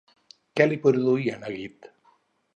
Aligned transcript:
Què 0.59 0.67
li 0.69 0.79
produïa 0.87 1.37
neguit? 1.45 1.91